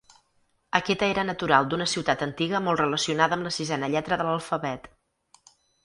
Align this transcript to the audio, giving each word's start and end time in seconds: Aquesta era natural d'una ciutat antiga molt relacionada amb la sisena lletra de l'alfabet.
Aquesta 0.79 1.09
era 1.15 1.25
natural 1.31 1.69
d'una 1.73 1.87
ciutat 1.93 2.25
antiga 2.29 2.63
molt 2.69 2.83
relacionada 2.83 3.39
amb 3.41 3.49
la 3.49 3.55
sisena 3.61 3.95
lletra 3.97 4.23
de 4.23 4.31
l'alfabet. 4.31 4.93